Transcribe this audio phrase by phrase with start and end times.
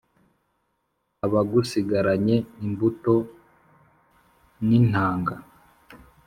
[1.25, 3.13] abagusigaranye imbuto
[4.67, 5.35] n’intanga